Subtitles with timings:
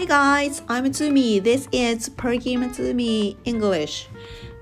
[0.00, 1.42] Hey guys, I'm Tsumi.
[1.42, 4.08] This is Perky Matsumi English,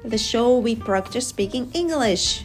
[0.04, 2.44] the show we practice speaking English.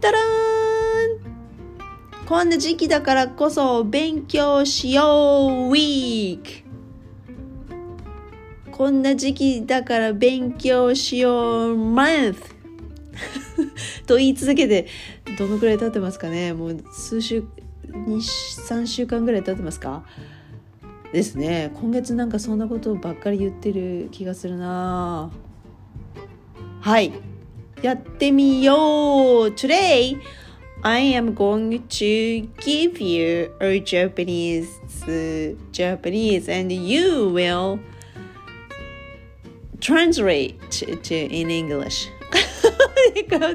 [0.00, 6.64] たらーんこんな時期だからこそ勉強しよう Week!
[8.72, 12.38] こんな時期だから勉強しよう Month!
[14.08, 14.88] と言い続けて
[15.38, 17.44] どのくらい経ってますかねもう数週
[17.92, 18.16] 2
[18.66, 20.02] 3週間ぐらい経ってますか
[21.12, 25.30] ですね今月なんかそんなことばっかり言ってる気がするな
[26.80, 27.12] はい
[27.82, 28.76] やってみよう
[29.48, 30.16] Today
[30.82, 34.68] I am going to give you a Japanese
[35.72, 37.78] Japanese and you will
[39.80, 42.08] translate to in English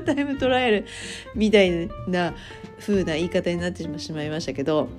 [0.05, 0.85] タイムトライアル
[1.35, 2.33] みたいな
[2.79, 4.89] 風な言い方になってしまいましたけど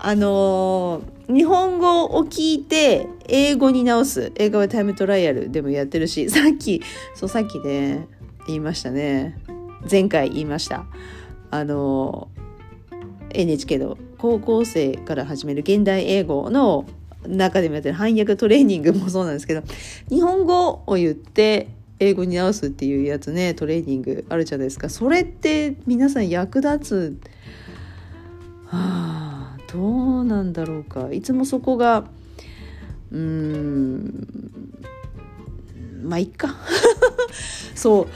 [0.00, 4.32] あのー、日本語を聞いて英語に直す。
[4.36, 6.82] 英語はタイムトライアルでもやってるし さっき
[7.14, 8.06] そうさっきね
[8.46, 9.36] 言いましたね。
[9.90, 10.86] 前回言いました。
[11.50, 16.86] あのー、NHK の高校生から始める現代英語の
[17.26, 19.62] 中でもやってる翻訳トレーニングもそうなんですけど
[20.08, 24.88] 日本語を言って英語に直すっていうやつねトレーニングあるじゃないですか。
[24.88, 27.18] それって皆さん役立つ？
[28.66, 29.27] はあ。
[29.72, 31.12] どうなんだろうか。
[31.12, 32.04] いつもそこが
[33.10, 34.28] うーん
[36.02, 36.56] まあいっか。
[37.74, 38.08] そ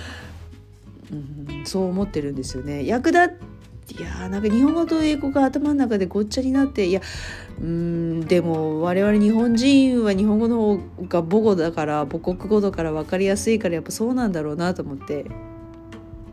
[1.11, 2.87] う、うん、そう思ってるんですよね。
[2.87, 3.31] 役立
[3.99, 7.03] いやなんか日本語と英語が頭の中でごっちゃになっていや
[7.61, 10.77] うんでも我々日本人は日本語の方
[11.09, 15.27] が母語だから母国語だから分かりやすいからやっぱそうなんだろうなと思って。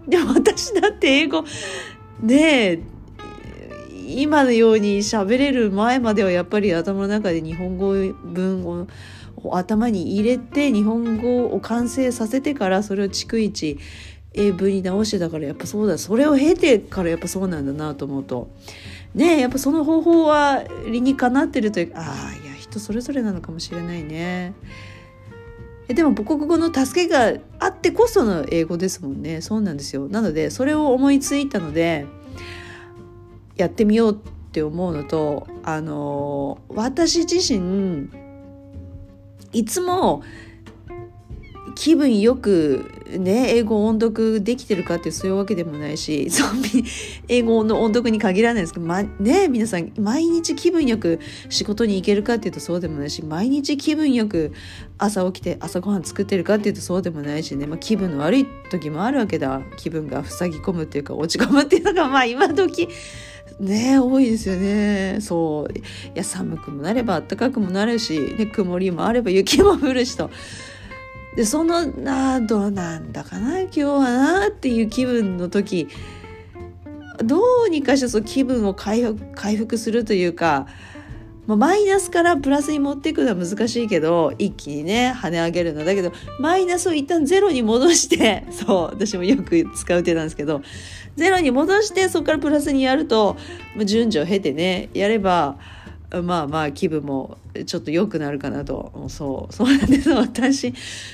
[0.08, 1.44] でも私だって英語
[2.22, 2.80] ねえ
[4.18, 8.88] 今のように喋れる前まではやっぱり頭の中で日本語文を
[9.54, 13.78] 頭に入れて日本語を完成させてからそれを逐一
[14.34, 15.98] 英文に直してたからやっぱそうだ。
[15.98, 18.50] それを経てからやっぱそうなんだなと思うと。
[19.14, 24.54] ねやっぱその方法は理にかなってるというああいや人それぞれなのかもしれないね。
[25.88, 29.42] でも母国語の助けがあってこその英語ですもんね。
[29.42, 30.08] そうなんですよ。
[30.08, 32.06] なのでそれを思いついたので
[33.60, 34.16] やってみようっ
[34.52, 38.10] て思うのとあの私自身
[39.52, 40.24] いつも
[41.76, 46.50] 気分よくね英語音読できてるかってそういうわけでもないし そう
[47.28, 54.52] 英語の音読に限らないですけど、ま、ね皆さん毎日気分よく仕事に行けるかっていうとそうでもないし毎日気分よく
[54.98, 59.62] 朝起きて朝ごはん作ってるかっていうとそうでもないしね、まあ、気分の悪い時もあるわけだ。
[59.78, 62.90] 気分が塞ぎ込むっていうか落ち込むっていうのがまあ今時
[63.60, 65.82] ね多いですよねそうい
[66.16, 70.30] や寒くもなれば暖かくもなるし、ね、曇りもあれば雪も降るしと。
[71.36, 75.88] でそのなどうなんだかな今日はなっていう気分の時
[77.24, 80.68] どうにかしてその気分を回復回復するというか、
[81.46, 90.62] まあ、マイナスからプラスに持っていくのは難しいけど一気にね跳ね上げるのだけどマイナスを一旦ゼロに戻してそう私もよく使う手なんですけど
[91.16, 93.38] ゼロに戻してそこからプラスにやると、
[93.86, 95.58] 順序を経てねやれば
[96.12, 100.74] まあまあ気分もちょっと良くなるかなとそうそうなんです私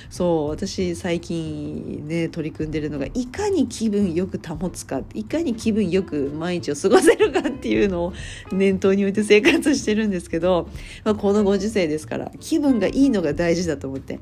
[0.09, 8.13] そう私最近ね取り組んでるのがいかに気分よく保つかいかに気分よく毎日を過ごせるかっていうのを
[8.51, 10.69] 念頭に置いて生活してるんですけど、
[11.03, 14.15] まあ、このご時世ですから気分がいいのが大事だと思って、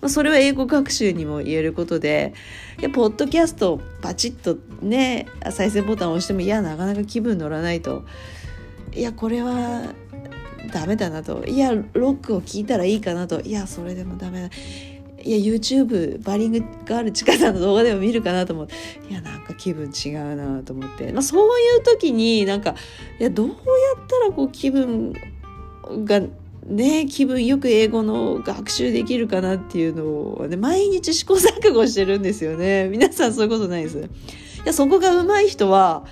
[0.00, 2.34] まあ、それは英語学習にも言えることで
[2.80, 8.04] いやポッドキャストパチッとね再生ボタンを押してもいやなかなか気分乗らないと。
[8.96, 9.82] いやこれは
[10.72, 11.44] ダメだなと。
[11.44, 13.40] いやロックを聞いたらいいかなと。
[13.40, 14.50] いやそれでもダメだ。
[15.24, 18.74] いや YouTube バリングがある近さの動画でも見るかなと思って
[19.08, 22.74] いやなんか気分違うなと思って、まあ、そういう時になんか
[23.18, 23.56] いやどうやっ
[24.06, 25.14] たらこう気分
[26.04, 26.20] が
[26.66, 32.88] ね気分よく英語の学習できるかなっていうのを、ね、毎日試行錯誤してるんですよね。
[32.88, 33.98] 皆さんそういうことないです。
[33.98, 36.04] いやそこが上手い人は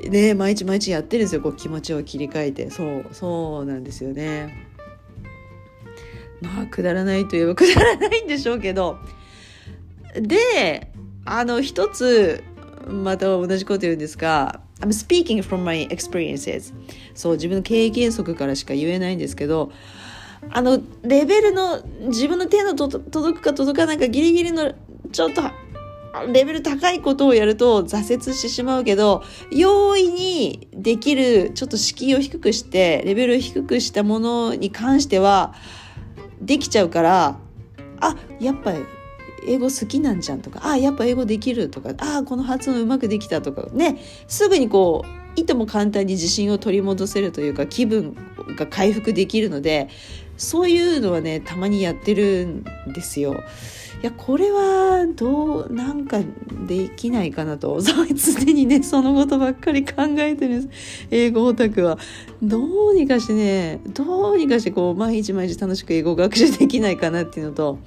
[0.00, 1.40] ね毎日毎日やってるんですよ。
[1.40, 2.70] こう気持ちを切り替えて。
[2.70, 4.66] そうそうなんですよね。
[6.40, 8.98] まあくだらないといえば くだらないんでしょうけど。
[10.20, 10.90] で
[11.24, 12.42] あの一つ
[12.88, 16.72] また同じこと言うんですが I'm speaking from my experiences.
[17.14, 19.72] そう自分の経験則からしか言えないんですけど
[20.50, 24.74] あのレベルの自分の手の届くか届かないかギリギリの
[25.12, 25.42] ちょっと
[26.32, 35.54] レベル高いことをやると挫折してしまうけど容易にできるちょっと敷居を低くしてレベルを低くしたものに関しては
[36.40, 37.38] できちゃうから
[38.00, 38.72] あやっぱ
[39.46, 45.04] 英語好きなんじゃんとかあやっぱ英語できるとかあこの発音うまくできたとかねすぐにこ
[45.36, 48.16] ういとも簡単に自信を取り戻せるというか気分
[48.56, 49.88] が回復できるので
[50.36, 53.42] そういうのはねたまにやってるんですよ。
[54.06, 56.20] いやこれはどうなんか
[56.64, 58.04] できないかなと 常
[58.44, 61.98] にねそのことばっかり考えてるんです英語オタクは
[62.40, 67.80] どうにかしてねどうにかしてこう毎日毎日楽しく英語学習できないかなっていうのと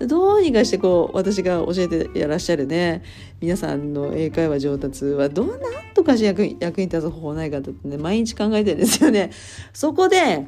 [0.00, 3.02] どうにかしてこう私が教えてやらっしゃるね
[3.40, 5.58] 皆さんの英会話上達はどうなん
[5.94, 9.30] とかして役役に立つ方法ないかってね毎日考えてるんですよね。
[9.72, 10.46] そこで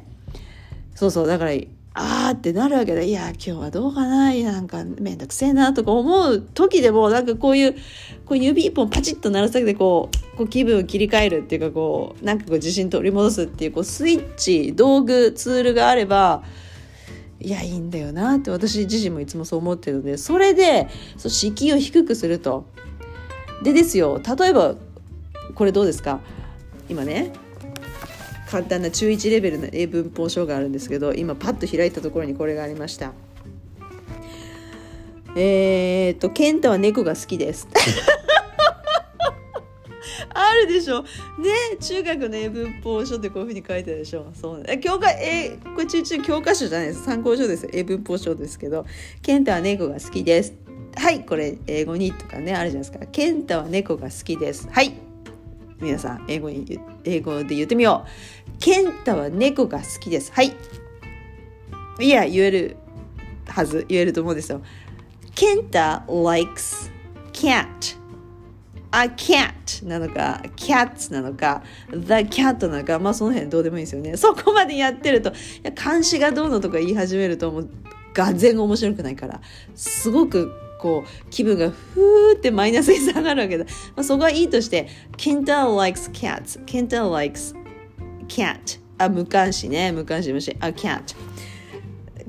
[0.93, 1.51] そうそうだから
[1.99, 4.31] あーってなるわけでいや今日はどうかな。
[4.31, 7.73] なんかめんどくせえなとか思う時でもなんかこういう
[8.23, 16.43] こう指一本パチッと鳴らすだけでこうこう気分を切り替えるっていうかこうなんかこう自信取り戻すっていうこうスイッチ道具ツールがあれば
[17.39, 22.65] いやいいんだよなって私自身もいつもそう思ってるのでそれでそう敷居を低くすると。
[23.63, 24.75] でですよ例えば
[25.55, 26.19] これどうですか？
[26.89, 27.33] 今ね
[28.49, 33.13] 簡単な中1レベルの英文法書があるんですけど今パッと開いたところにこれがありました。
[35.35, 37.67] えー、っと健太は猫が好きです。
[40.33, 41.03] あるでしょ。
[41.03, 41.07] ね
[41.79, 44.31] 中学の英文法書ってこういうふうに書いてあるでしょ。
[44.33, 44.63] そう。
[44.79, 47.03] 教科えこれ中中教科書じゃないです。
[47.03, 47.67] 参考書です。
[47.71, 48.85] 英文法書ですけど。
[49.21, 50.53] 健太は猫が好きです。
[50.95, 53.05] はいこれ英語にとかねあるじゃないですか。
[53.11, 54.67] 健太は猫が好きです。
[54.71, 55.06] はい。
[55.79, 58.51] 皆さん英語に英語で言ってみよう。
[58.59, 60.31] 健太は猫が好きです。
[60.33, 60.55] はい。
[61.99, 62.77] いや言える
[63.47, 64.61] はず言えると思うんですよ。
[65.35, 65.77] 健太
[66.07, 66.91] likes
[67.31, 67.97] cat
[68.91, 74.17] a cat なのか cats なのか the cat なのかまあその辺どうでもいいですよね。
[74.17, 75.33] そこまでやってるとい
[75.63, 77.69] や監視がどうのとか言い始めるともう
[78.13, 79.41] がぜん面白くないから
[79.75, 83.65] すごくこう気分がふーってマイナスに下がるわけだ、
[83.95, 84.87] まあ、そこはいいとして
[85.17, 86.63] Kenta likes cats.
[86.65, 87.55] Kenta likes
[88.27, 88.79] cat.
[88.97, 89.91] あ無関詞ね。
[89.91, 91.15] 無関詞無視あ cat.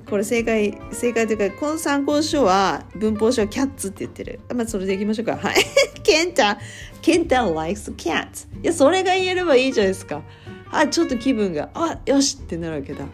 [0.08, 4.40] これ正解正解というかこの参考書は文法書はキャッツって言ってる。
[4.54, 5.36] まあそれでいきましょうか。
[5.36, 5.54] はい。
[6.02, 6.58] ケンタ
[7.02, 8.48] ケンタ likes cats.
[8.62, 10.22] いやそれが言えればいいじゃないですか。
[10.70, 13.04] あちょっと気分があよしってなるわけだ。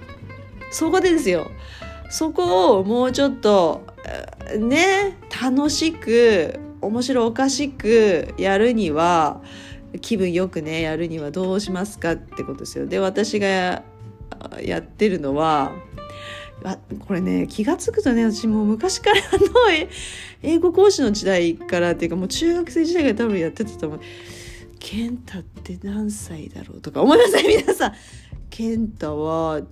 [0.71, 1.51] そこでですよ。
[2.11, 3.83] そこをもうちょっと
[4.59, 9.41] ね楽しく面白おかしくやるには
[10.01, 13.83] 気分よくねやるにはどうしますかってことですよで私が
[14.63, 15.73] やってるのは
[16.65, 19.49] あこれね気が付くとね私もう昔からの
[20.43, 24.01] 英語講師の時代からっていうかもう中学生時代から多分やってたと思う。
[24.79, 27.95] 健太って何歳だろうとか思いなさい皆さん。
[28.51, 29.63] 健太は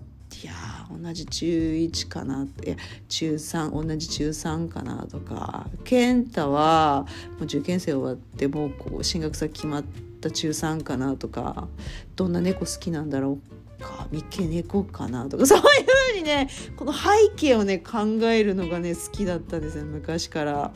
[0.43, 0.53] いや
[0.91, 2.77] 同じ中1かないや
[3.09, 5.67] 中3同じ中3かなとか。
[5.85, 9.85] 健太はもう受験生終わってもうこう進学先決まっ
[10.21, 11.69] た中3かなとか。
[12.17, 13.39] どんな猫好きなんだろ
[13.79, 14.07] うか。
[14.11, 15.45] 三毛猫かなとか。
[15.47, 15.65] そういう
[16.13, 17.01] ふうにねこの背
[17.37, 20.73] 景をね考えるのがね好きだったんですよ昔から。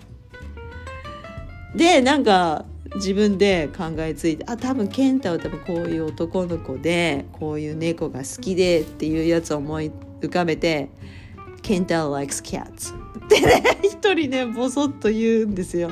[1.75, 2.65] でなんか
[2.97, 10.89] 自分で考えついてあ多分健太は多分こういう男の子でこういう猫が好きでっていうやつを思い浮かべて
[11.63, 12.95] 「健太 likes cats」
[13.25, 15.91] ってね一人ねボソッと言うんですよ。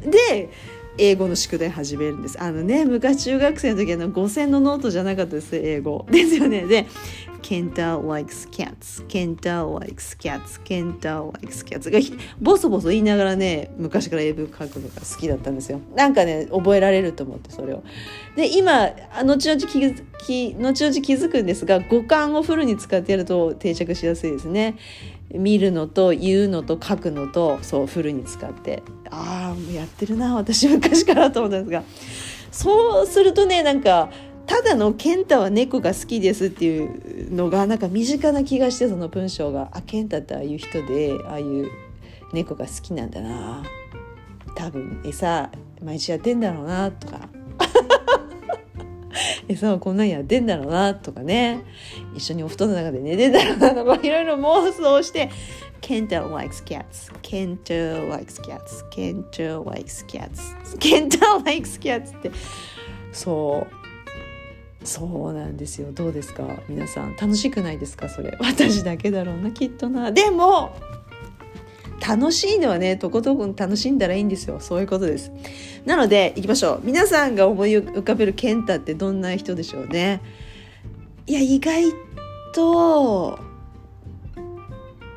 [0.00, 0.50] で
[0.98, 2.40] 英語の宿題始めるんです。
[2.40, 6.06] あのね、昔中学生の時の5000のノートじゃなかったです、英語。
[6.10, 6.62] ですよね。
[6.66, 6.86] で、
[7.40, 11.98] ケンタ likes cats, ケンタ likes cats, ケンタ likes cats が
[12.40, 15.80] ボソボソ言いながらね、昔から英文書くのが好きだったんですよ。
[15.94, 17.82] なんかね、覚えられると思って、それを。
[18.36, 18.90] で、今、
[19.22, 24.76] 後々気づき、後々気づくんですが、五感をフルに使ってやると定着しやすいですね。
[25.34, 31.82] 見るのと言うのと書くのとそうフルに使ってああやってるな私昔からと思ったんですが
[32.52, 34.10] そうするとねなんか
[34.46, 41.70] ただの「健太は猫が好きです」っていうのがなんか身近な気がしてその文章が「あ健太ってああいう人でああいう
[42.32, 43.62] 猫が好きなんだな。
[44.54, 45.50] 多分餌
[45.82, 47.20] 毎日やってんだろうな」とか。
[49.48, 51.62] 餌をこんなんやってんだろうなとかね。
[52.14, 53.94] 一緒にお布団の中で寝てんだろうなとか。
[54.02, 55.30] いろいろ妄想して。
[55.80, 62.30] ケンタ likes cats ケンタ likes cats ケンタ likes cats ケンタ likes cats って。
[63.12, 63.85] そう。
[64.86, 65.92] そうなんですよ。
[65.92, 66.62] どうですか？
[66.68, 68.08] 皆さん楽しくないですか？
[68.08, 68.36] それ。
[68.40, 70.12] 私だけだろうなきっとな。
[70.12, 70.74] でも
[72.06, 74.60] 楽しいのはねとことん楽しんだらいいんですよ。
[74.60, 75.32] そういうことです。
[75.84, 76.80] なのでいきましょう。
[76.84, 80.20] 皆さんが思い浮かべる健太ってどんな人でしょうね。
[81.26, 81.84] いや意外
[82.54, 83.38] と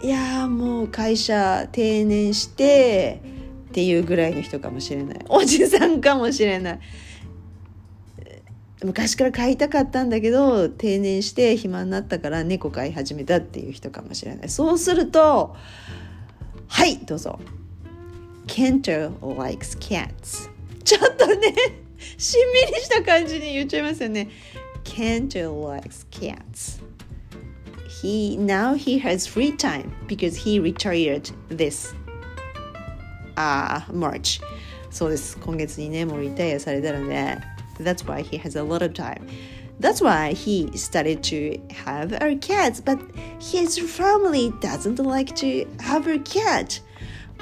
[0.01, 3.21] いやもう会社定年して
[3.69, 5.19] っていうぐらいの人かもしれない。
[5.27, 6.79] おじさんかもしれない。
[8.83, 14.49] 昔から飼いたかったんだけど定年して暇になったから猫飼い始めたっていう人かもしれない。
[14.49, 15.55] そうすると
[16.67, 17.39] はいどうぞ。
[18.47, 20.49] Kento likes cats
[20.83, 21.53] ちょっとね
[22.17, 24.29] しんみりした感じに言っちゃいますよね。
[24.85, 26.81] Kento likes cats
[28.01, 31.93] he now he has free time because he retired this
[33.35, 34.41] uh, March
[34.89, 35.37] そうです。
[35.37, 37.58] 今月にねもうリタイアされたので。
[37.80, 39.26] that's why he has a lot of time
[39.80, 43.00] that's why he started to have a cat but
[43.40, 46.80] his family doesn't like to have a cat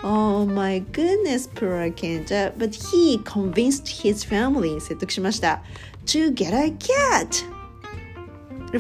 [0.05, 2.53] Oh my goodness, poor Kenta.
[2.59, 5.63] But he convinced his family, 説得しました
[6.07, 7.45] to get a cat.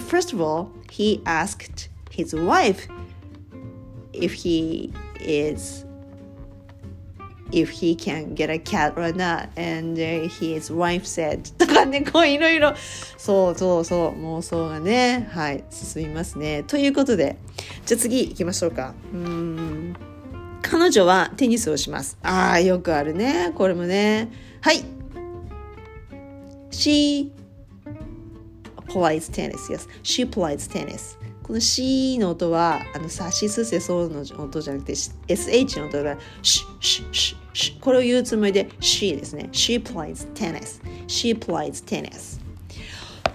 [0.00, 2.88] First of all, he asked his wife
[4.12, 5.84] if he is
[7.51, 12.73] if he can get a cat or not and uh, his wife said とかねこういろいろ。
[13.17, 16.63] そうそうそう妄想がねはい進みますね。
[16.63, 17.37] ということで
[17.85, 18.93] じゃあ次行きましょうか。
[19.13, 19.95] うん。
[20.61, 22.17] 彼女はテニスをします。
[22.23, 23.51] ああよくあるね。
[23.55, 24.29] これもね。
[24.61, 24.83] はい。
[26.71, 27.31] She
[28.87, 29.87] plays tennis yes.
[30.03, 31.17] She plays tennis.
[31.47, 42.41] この C の音はあのさしすせそうの音じゃなくて SH の音がシュシュシュシュこれを言うつもりで She ですね She plays tennis She plays tennis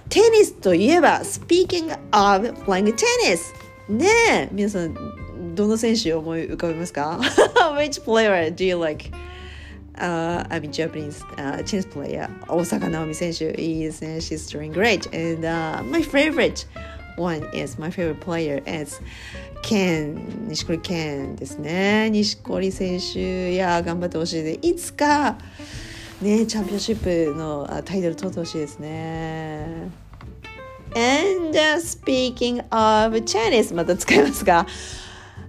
[0.09, 3.51] テニスといえば Speaking of playing tennis
[3.89, 7.19] ねえ皆さんどの選手を思い浮かべますか
[7.75, 9.11] Which player do you like?
[9.97, 16.67] uh, I mean Japanese uh, tennis player 大坂なおみ選手いいですね She's doing great and uh, my favorite
[17.16, 19.00] one is my favorite player is
[19.62, 25.36] Ken 錦織健ですね錦織選手いや頑張ってほしいでいつか
[26.22, 29.90] ねチャンピオンシップのタイトル取ってほしいですね
[30.94, 34.66] And、uh, speaking of tennis また使いますが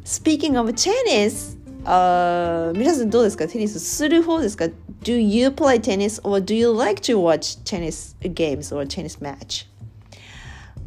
[0.04, 4.66] Speaking of tennis あ皆さんどうですかテニスする方ですか
[5.04, 9.68] ?Do you play tennis or do you like to watch tennis games or tennis match?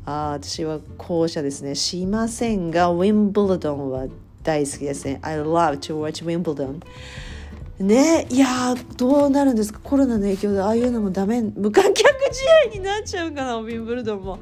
[0.09, 1.75] あ私は後者ですね。
[1.75, 4.07] しませんが、ウィンブルドンは
[4.41, 5.19] 大好きですね。
[5.21, 6.79] I love to watch Wimbledon.
[7.79, 9.79] ねいやどうなるんですか？
[9.83, 14.39] コロナの影響でああいうのもダメ無観客試合になっちゃうかなウィンブルドンも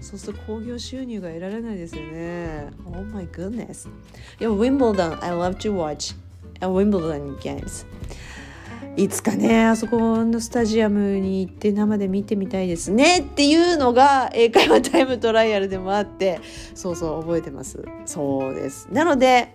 [0.00, 3.88] そうすると興行収入が得られないですよね Oh my goodness
[4.38, 6.14] いや Wimbledon I love to watch
[6.60, 7.84] Wimbledon games
[8.96, 16.40] いつかねあそこのスタジアムに行って生で見てみたいですねっていうのが英会話タイムトライアルでもあって
[16.74, 17.84] そうそう覚えてます。
[18.06, 18.88] そうです。
[18.90, 19.54] なので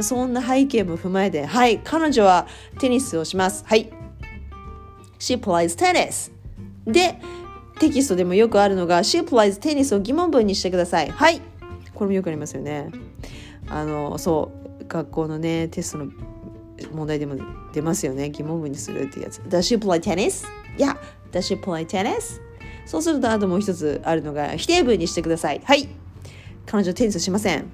[0.00, 2.46] そんな背景も踏まえてはい彼女は
[2.78, 3.64] テニスをします。
[3.66, 3.90] はい。
[5.18, 6.32] She plays tennis.
[6.86, 7.18] で
[7.78, 11.10] テキストでもよくあるのが She plays tennis を疑問文にしてください。
[11.10, 11.40] はい。
[11.94, 12.90] これもよくありますよね。
[13.68, 16.12] あのそう学校のねテストの
[16.92, 17.36] 問題でも
[17.72, 18.30] 出ますよね。
[18.30, 19.40] 疑問文にするってやつ。
[19.42, 20.46] Does she play tennis?
[20.78, 20.96] いや
[21.30, 22.40] Does she play tennis?
[22.86, 25.60] そうするとあともう一つあるのが否定文にしてください。
[25.64, 25.88] はい。
[26.66, 27.66] 彼女テニスしません。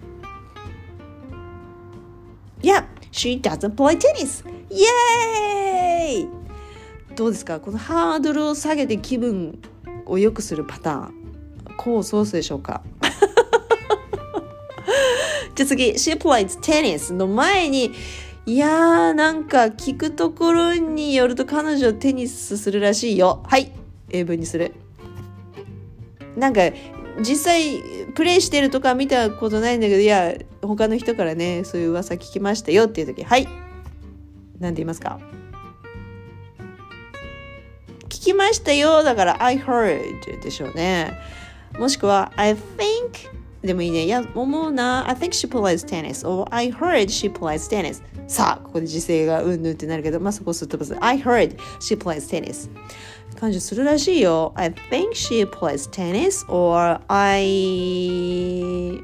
[2.62, 4.44] いや She doesn't play tennis.
[4.70, 6.28] イエーイ
[7.16, 7.60] どうですか？
[7.60, 9.58] このハードルを下げて気分
[10.06, 11.14] を良くするパターン。
[11.76, 12.82] こうソースでしょうか？
[15.54, 15.90] じゃあ次。
[15.92, 17.92] She plays tennis の前に
[18.48, 23.44] いやーなんか聞くところによると彼女テニスするらしいよ。
[23.46, 23.72] はい。
[24.08, 24.72] 英文にする。
[26.34, 26.62] なんか
[27.18, 27.82] 実際
[28.14, 33.22] プレイしてるとか見たことないんだけどいや他の人からねそういう噂聞きましたよっていう時。
[33.22, 33.46] はい。
[34.58, 35.20] 何て言いますか？
[38.04, 39.02] 聞きましたよ。
[39.02, 41.12] だから I heard でしょうね。
[41.78, 43.28] もしくは I think
[43.68, 44.04] でもいいね。
[44.06, 45.06] いや、思うな。
[45.06, 46.26] I think she plays tennis.
[46.26, 48.02] or I heard she plays tennis.
[48.26, 50.96] さあ、ここで時勢がうんぬんってなるけど、まあそこすっ飛ばす。
[51.04, 52.70] I heard she plays tennis.
[53.38, 54.52] 感じするらしいよ。
[54.56, 57.44] I think she plays tennis or I...
[58.94, 59.02] い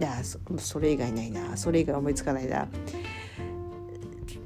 [0.00, 1.54] やそ、それ以外ないな。
[1.54, 2.68] それ以外思いつかないな。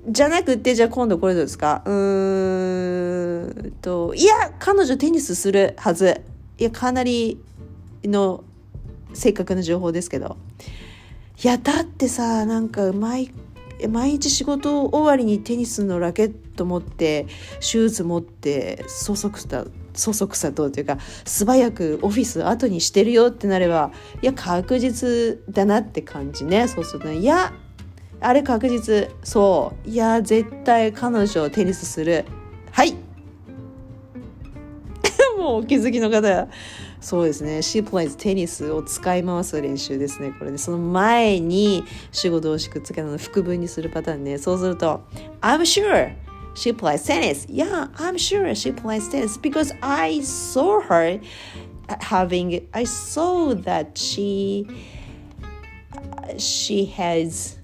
[0.09, 1.83] じゃなくて、じゃあ今度これどうですか？
[1.87, 6.21] うーんと、いや、彼女テニスするはず。
[6.59, 7.41] いや、かなり
[8.03, 8.43] の
[9.15, 10.37] 正確な情報ですけど。
[11.43, 13.33] いやだってさなんか毎
[13.89, 17.27] 毎日仕事終わりにテニスのラケット持って
[17.61, 19.65] シューズ持ってそそくさ
[19.95, 23.91] そそくさとというか素早くオフィス後にしてるよってなれば
[24.21, 27.55] いや確実だなって感じねそうすると、ね、いや
[28.21, 29.89] あれ確実そう。
[29.89, 32.27] いや絶対彼女をテニスする。
[32.71, 32.95] はい。
[35.39, 36.49] もうお気づきの方。
[37.01, 37.59] そうですね。
[37.59, 40.33] She plays テニスを使い回す練習ですね。
[40.39, 40.59] これね。
[40.59, 44.39] その前に主語動詞くっつけたの副文にするパターンね。
[44.39, 45.03] そうすると、
[45.41, 46.13] I'm sure
[46.55, 47.49] she plays tennis.
[47.49, 51.21] Yeah, I'm sure she plays tennis because I saw her
[52.01, 54.67] having, I saw that she,
[56.37, 57.60] she has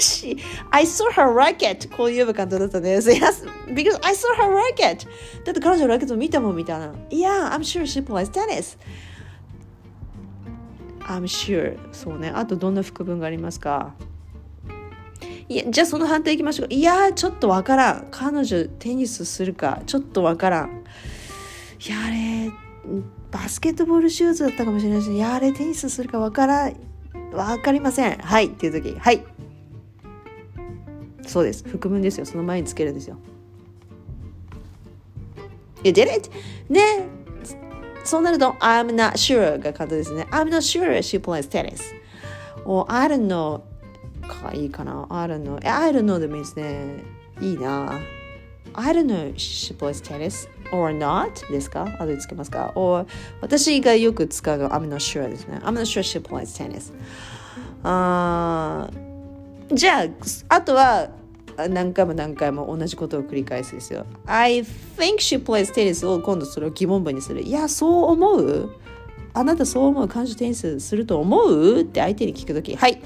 [0.00, 0.38] she,
[0.70, 2.96] I saw her racket こう言えば簡単だったね。
[2.98, 5.06] Yes, because I saw her racket
[5.44, 6.92] だって彼女のラケット見たもんみたいな。
[7.10, 8.78] Yeah, I'm sure she plays tennis.
[11.00, 11.78] I'm sure.
[11.92, 12.30] そうね。
[12.34, 13.94] あとどんな副文がありますか？
[15.48, 16.66] いや、じゃあその判定いきましょう。
[16.68, 18.08] いやちょっとわからん。
[18.10, 19.80] 彼女テニスするか？
[19.86, 20.84] ちょっとわからん。
[21.86, 22.50] いや、あれ、
[23.30, 26.76] バスケットボールシューズだったかもしれないし、いや、あれテニスするかわからん。
[27.32, 28.18] わかりません。
[28.18, 28.46] はい。
[28.46, 28.98] っていう時。
[28.98, 29.24] はい。
[31.28, 33.16] そうです副文ですよその前につけるんですよ
[35.84, 36.30] You did it?
[36.68, 37.06] ね
[38.04, 41.82] そうなると I'm not sure が簡単ですね I'm not sure she plays tennis
[42.64, 43.60] or I don't know
[44.26, 47.04] かいいかな I don't know I don't know でもいいですね
[47.40, 48.00] いいな
[48.74, 53.06] I don't know she plays tennis or not ですか後でつけますか or
[53.40, 56.92] 私がよく使う I'm not sure ですね I'm not sure she plays tennis
[57.82, 58.90] あ
[59.70, 60.04] じゃ
[60.48, 61.10] ああとは
[61.68, 64.06] 何回も何回も同じことを繰り返すですよ。
[64.26, 67.42] I think she plays tennis を今度それを疑問文にする。
[67.42, 68.70] いや、そう思う
[69.34, 72.76] あなたそう思う彼女テニスすると思うって相手に聞くとき。
[72.76, 73.00] はい。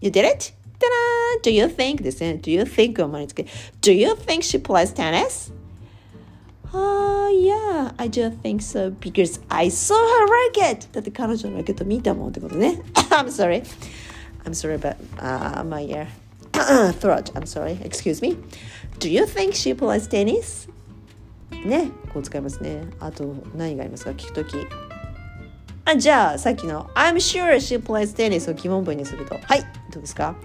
[0.00, 0.52] You did it?
[0.82, 0.94] たら
[1.42, 2.40] Do you think ですね。
[2.42, 3.46] Do you think を前につけ
[3.80, 5.52] Do you think she plays tennis?
[6.72, 10.88] Uh, yeah, I do think so because I saw her racket!
[10.92, 12.82] だって彼女のラケット見たもんってことね。
[13.10, 13.62] I'm sorry.
[14.44, 16.06] I'm sorry about uh, my
[16.54, 17.30] uh, throat.
[17.34, 17.78] I'm sorry.
[17.84, 18.36] Excuse me.
[18.98, 20.68] Do you think she plays tennis?
[21.64, 22.82] ね、こう使いますね。
[22.98, 24.10] あと何がありますか？
[24.10, 24.56] 聞くとき。
[25.84, 29.60] あじゃあさっきの I'm sure she plays tennis を疑問文にするとはい
[29.92, 30.36] どうですか？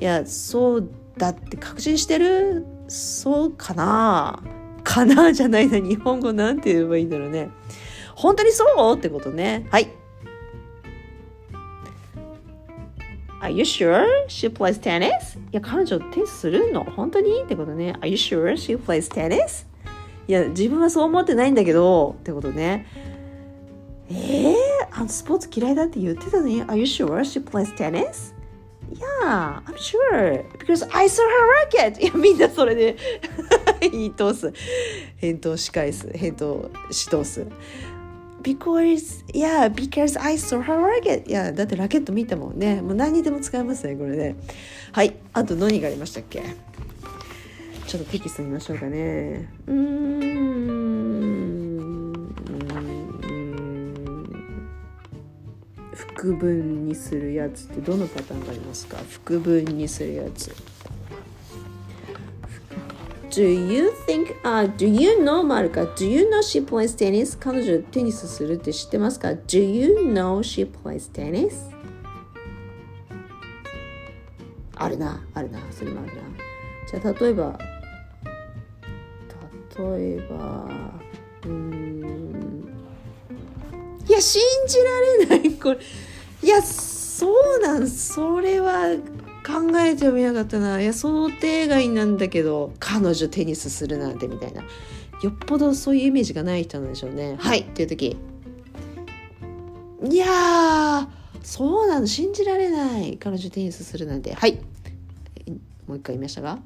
[0.00, 2.64] いやそうだって確信してる？
[2.88, 4.42] そうかな？
[4.84, 5.32] かな？
[5.32, 7.50] じゃないな日本語なんて言えばいいんだろうね
[8.14, 8.64] 本当にそ
[8.94, 8.96] う？
[8.96, 9.88] ってことねはい
[13.44, 15.38] Are you sure she plays tennis?
[15.38, 17.92] いや、彼女テニスするの本当にってことね。
[18.00, 19.66] Are you sure she plays tennis?
[20.26, 22.86] いや、自分はそう思ってないんだけど、ってことね。
[24.08, 24.54] えー、
[24.92, 28.32] あのスポーツ嫌いだって言ってたのに、Are you sure she plays tennis?
[28.94, 30.42] Yeah, I'm sure.
[30.58, 32.00] Because I saw her racket.
[32.00, 32.96] いや、みんなそれで
[33.82, 34.54] 言い通す。
[35.18, 36.08] 返答し返す。
[36.14, 37.46] 返答し通す。
[38.44, 41.28] Because yeah because I saw her racket.
[41.28, 44.36] いやだってラケット見たもんねもう何にでも使えますねこれね。
[44.92, 46.42] はいあと何がありましたっけ？
[47.86, 49.48] ちょっとテキスト見ましょうかね。
[49.66, 50.94] うーん。
[55.94, 60.54] 副文にするやつってどのパターンがありますか副文にするやつ
[63.34, 67.36] Do you think, uh, do you know マルカ Do you know she plays tennis?
[67.36, 71.52] 彼女テニスするって知ってますか Do you know she plays tennis?
[74.76, 76.22] あるな、あるな、それもあるな。
[76.88, 77.58] じゃあ例えば、
[79.76, 80.70] 例えば、
[81.44, 82.64] うん。
[84.06, 85.52] いや、信じられない。
[85.54, 85.80] これ。
[86.40, 88.90] いや、そうなん、それは
[89.46, 90.80] 考えてもみなかったな。
[90.80, 94.62] いや想定外なんだけど彼女テニスするなんてみたいな。
[95.22, 97.36] よっぽどそういうイメージがない人なんでしょうね。
[97.38, 97.60] はい。
[97.60, 98.16] っていう時。
[100.10, 101.08] いや
[101.42, 103.18] そうなの信じられない。
[103.18, 104.34] 彼女テニスするなんて。
[104.34, 104.58] はい。
[105.86, 106.58] もう一回言いましたが。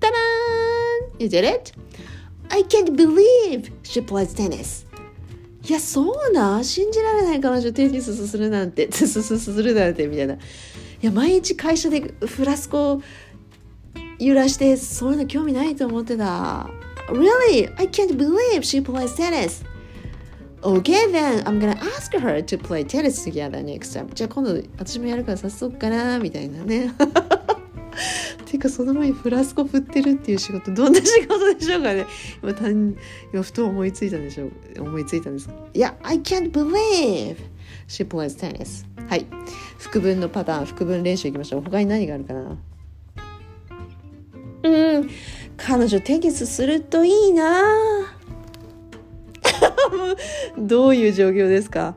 [0.00, 1.22] タラーン!
[1.22, 1.72] You did it?
[2.48, 4.87] I can't believe she plays tennis.
[5.68, 8.90] いやそうな信じられない彼女テニスするなんて。
[8.90, 10.34] すすするなんて みたいな。
[10.34, 10.38] い
[11.02, 13.02] や毎日会社でフラスコ
[14.18, 16.70] 揺らしてそういうの興味ないと思ってた。
[17.10, 17.70] Really?
[17.76, 19.62] I can't believe she plays tennis.
[20.62, 24.12] Okay then, I'm gonna ask her to play tennis together next time.
[24.14, 26.92] じゃあ今度私もやるから早速かなみたいなね。
[28.46, 32.06] ていうかその前にフラスコ振ってるっていう仕事どんな仕事でしょうかね。
[32.42, 32.96] 今単
[33.32, 37.36] 今ふと思いついたんでしょう思いついたんですいや I can't believe
[37.88, 38.84] she plays tennis.
[39.08, 39.26] はい。
[39.78, 41.62] 副文のパターン副文練習いきましょう。
[41.62, 42.58] 他に何があるかな？
[44.62, 45.10] うん。
[45.56, 47.62] 彼女テニスするといいな。
[50.58, 51.94] どういう状況ですか？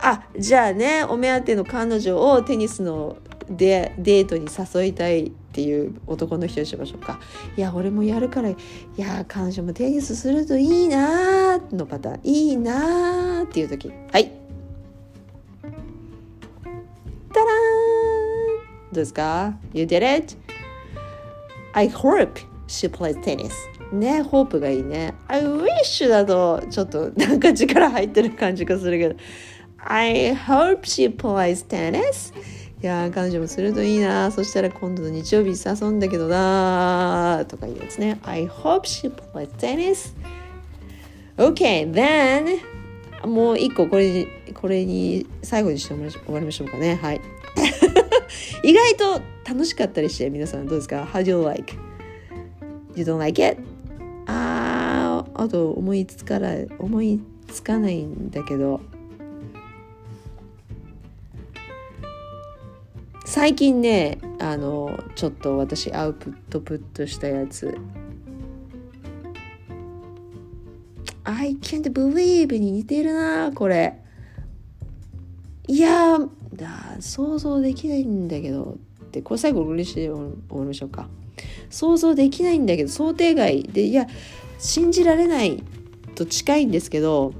[0.00, 3.16] あじゃあねお目当ての彼女をテニスの
[3.50, 7.20] デデートに誘いたいっていう男の人にしましょうか
[7.56, 8.56] いや俺もやるからい
[8.96, 14.32] や彼女もテニスするといいなーのパターンいいなーっていう時はい
[17.32, 17.48] タラー
[18.90, 20.36] ンどうですか ?You did it?
[21.72, 23.52] I hope she plays tennis
[23.92, 25.14] ね、ホープがいいね。
[25.28, 29.14] I wish だとちょっとなんか力入ってる感じがするけど。
[29.86, 32.32] I hope she plays tennis.
[32.84, 34.30] いや彼女もするといいな。
[34.30, 37.42] そしたら今度の日曜日誘うんだけどな。
[37.48, 38.18] とかいうやつね。
[38.24, 40.14] I hope she plays tennis
[41.38, 42.58] OK then
[43.26, 46.96] もう一個これこれに最後にして終わりましょうかね。
[46.96, 47.22] はい。
[48.62, 51.74] 意外と楽しかったりして皆さんどうですか ?How do you like?
[52.96, 53.62] You don't like it?
[54.26, 57.18] ああと思いつかない思い
[57.50, 58.82] つかないんだけど
[63.34, 66.14] 最近ねあのちょっと私アウ
[66.50, 67.76] トプットしたやつ。
[71.24, 73.98] I can't believe に似てるなこれ。
[75.66, 76.20] いや
[76.54, 78.78] だ想像できないんだけど。
[79.06, 80.12] ってこれ最後嬉しい終
[80.50, 81.08] わりましょうか。
[81.70, 83.64] 想像できないんだけど想定外。
[83.64, 84.06] でいや
[84.60, 85.60] 信じられない
[86.14, 87.34] と近いんですけど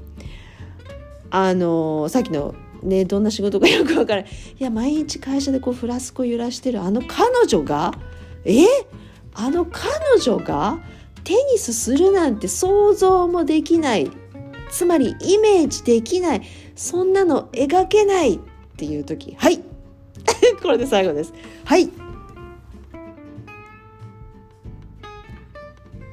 [1.29, 2.53] あのさっきの
[2.85, 4.31] ねどんな仕事かよくわからない。
[4.59, 7.93] いや毎日会社でこうフラスコ揺らしてるあの彼女が？
[8.45, 8.65] え？
[9.33, 9.89] あの彼
[10.21, 10.79] 女が？
[11.23, 14.11] テニスするなんて想像もできない。
[14.69, 16.41] つまりイメージできない。
[16.75, 18.39] そんなの描けないっ
[18.77, 19.35] ていう時。
[19.37, 19.61] はい。
[20.61, 21.33] これで最後です。
[21.63, 21.89] はい。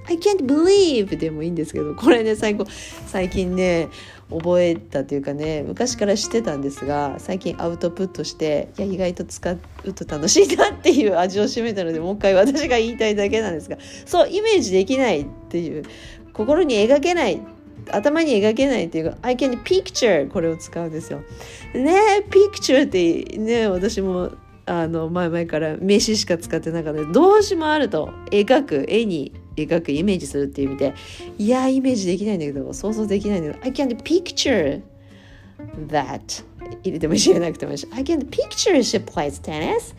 [0.07, 2.67] I can't believe でもいいんですけどこれね最後。
[3.07, 3.89] 最近ね
[4.39, 9.59] 覚えたというかね昔から知ってたんですが最近アウトプットしていや意外と使う
[9.93, 15.85] と楽しいなっていう味を占めたのでもう一回私が言いたいだけなんですがそうイメージできないっていう
[16.33, 17.41] 心に描けない
[17.91, 21.23] 頭に描けないっていうか I can picture これを使うんですよ。
[21.75, 24.31] ね picture ってね私も
[24.67, 30.95] あの前々から名詞しか使ってなかった動詞もあると描く絵に描くイメージするっていう意味で
[31.39, 34.83] いやイメージできないんだけど想像できないんだけど I can't picture
[35.89, 36.45] that
[36.83, 39.95] 入れてもいいし入れなくてもいいし I can't picture she plays tennis.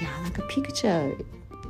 [0.00, 1.16] いやなんか picture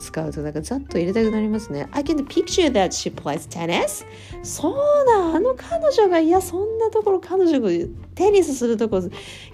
[0.00, 1.86] 使うとなんかざっと入れたくなりますね。
[1.92, 4.04] I can picture that she plays tennis.
[4.42, 4.74] そう
[5.06, 7.68] だあの彼女がいやそんなところ彼女が
[8.14, 9.02] テニスするとこ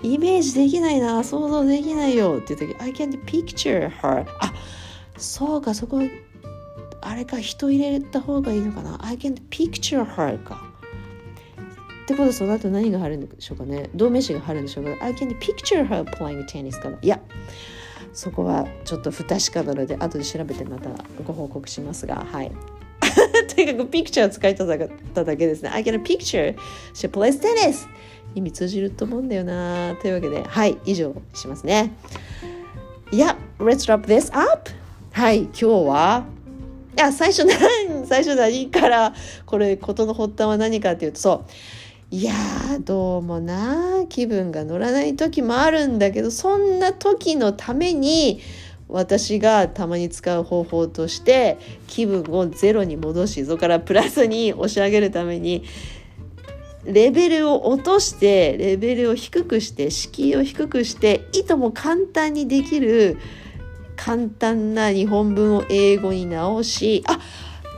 [0.03, 4.53] イメージできないな想像できないよっていう時 I can't picture her あ
[5.17, 6.01] そうかそこ
[7.09, 10.61] あれか人入れた方がいいのかな？I can picture her か。
[12.03, 13.91] ってことはその後何が入るんでしょうかね？
[13.95, 16.99] 動名詞が入るんでしょうか I can picture her playing tennis かな？
[17.01, 17.21] いや。
[18.13, 20.89] そこはちょっと不確かなので後で調べてまた
[21.25, 22.27] ご報告しますが。
[22.29, 22.51] はい。
[23.55, 24.69] とにかくピクチャー使いたっ
[25.15, 25.69] ただけですね。
[25.69, 26.57] I can picture
[26.95, 27.87] she plays tennis
[28.35, 29.95] 意味通じると思うんだよな。
[30.03, 30.77] というわけではい。
[30.85, 31.93] 以上しますね。
[33.13, 34.71] いや let's wrap this up
[35.13, 35.43] はい。
[35.43, 36.36] 今日は
[36.97, 37.59] いや最初何
[38.09, 41.51] 最初何からこれ事の発端は何かっていうとそう。
[42.09, 42.33] いや
[42.81, 48.41] どうもな気分が乗らない時もあるんだけどそんな時のために
[48.89, 55.65] 私がたまに使う方法として気分をゼロに戻しそこからプラスに押し上げるために
[56.85, 63.19] レベルを落としてレベルを低くして敷居を低くしていとも簡単にできる
[63.97, 67.19] 簡単な日本文を英語に直しあ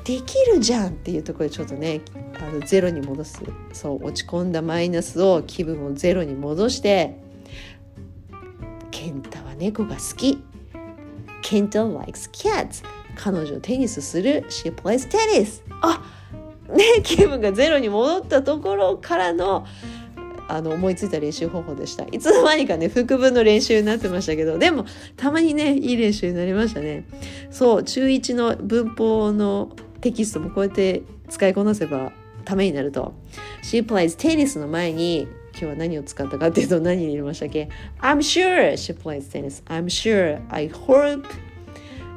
[0.05, 2.01] できるじゃんっていうところでちょっとね
[2.41, 3.43] あのゼロに戻す。
[3.73, 7.19] そう落ち込んだマイナスを気分をゼロに戻して
[8.91, 10.43] 健太は猫が好き。
[11.43, 12.85] 健太 likes cats
[13.17, 14.45] 彼女テニスする。
[14.49, 16.03] She plays tennis あ
[16.75, 19.67] ね気分がゼロに戻ったところからの
[20.49, 22.05] あの思いついた練習方法でした。
[22.11, 27.05] いつの間にかね副文の練習になってましたけどでもたまにねいい練習になりましたね。
[27.51, 32.13] そう中1の文法のテキストもこうやって使いこなせば
[32.45, 33.13] ためになると。
[33.63, 37.69] She plays tennis の前に今日は何を使ったかっていうと何に入れましたっけ
[38.01, 39.63] ？I'm sure she plays tennis.
[39.67, 41.27] I'm sure I hope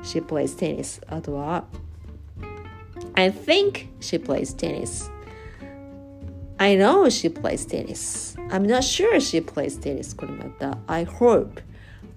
[0.04, 1.02] she plays tennis.
[1.13, 1.65] あとは
[3.15, 5.11] I think she plays tennis.
[6.61, 11.62] I know she plays tennis I'm not sure she plays tennis これまた I hope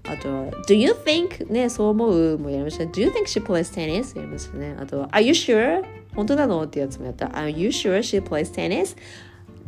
[0.04, 5.84] あとは Do you think ねそう思うもやりました Do you think she plays tennis やりましたねあとは Are you sure
[6.14, 8.96] 本当なのってやつもやった Are you sure she plays tennis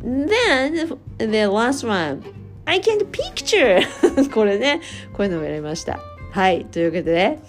[0.01, 2.23] Then the last one
[2.65, 3.81] I can't picture
[4.33, 4.81] これね
[5.13, 5.99] こういうのもやりました
[6.31, 7.39] はいというわけでね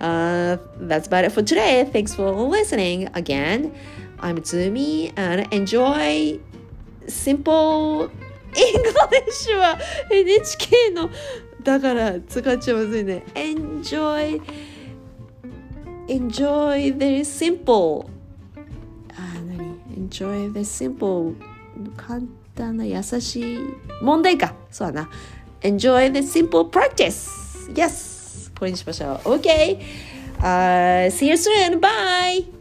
[0.00, 0.58] Uh,
[0.88, 1.84] that's about it for today.
[1.84, 3.70] Thanks for listening again.
[4.20, 6.40] I'm Zumi and enjoy
[7.07, 8.09] simple
[8.53, 9.77] English は
[10.09, 11.09] NHK の
[11.63, 13.23] だから使っちゃまずいね。
[13.33, 14.41] Enjoy
[16.07, 18.07] enjoy the simple
[19.15, 21.35] あ、何 ?enjoy the simple
[21.97, 22.21] 簡
[22.53, 23.59] 単な優しい
[24.01, 24.53] 問題か。
[24.69, 25.09] そうだな。
[25.61, 27.73] Enjoy the simple practice.
[27.73, 28.51] Yes!
[28.57, 29.35] これにしましょう。
[29.35, 29.79] OK!
[30.39, 31.79] Uh, see you soon!
[31.79, 32.54] Bye!